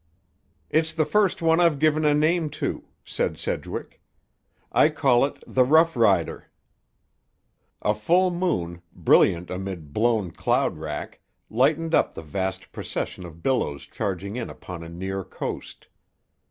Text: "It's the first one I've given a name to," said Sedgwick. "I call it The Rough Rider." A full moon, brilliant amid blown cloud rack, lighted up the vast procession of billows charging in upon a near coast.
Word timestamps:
"It's 0.71 0.93
the 0.93 1.05
first 1.05 1.43
one 1.43 1.59
I've 1.59 1.77
given 1.77 2.05
a 2.05 2.15
name 2.15 2.49
to," 2.59 2.85
said 3.05 3.37
Sedgwick. 3.37 4.01
"I 4.71 4.89
call 4.89 5.23
it 5.25 5.43
The 5.45 5.63
Rough 5.63 5.95
Rider." 5.95 6.47
A 7.83 7.93
full 7.93 8.31
moon, 8.31 8.81
brilliant 8.95 9.51
amid 9.51 9.93
blown 9.93 10.31
cloud 10.31 10.79
rack, 10.79 11.19
lighted 11.51 11.93
up 11.93 12.15
the 12.15 12.23
vast 12.23 12.71
procession 12.71 13.27
of 13.27 13.43
billows 13.43 13.83
charging 13.85 14.37
in 14.37 14.49
upon 14.49 14.81
a 14.81 14.89
near 14.89 15.23
coast. 15.23 15.85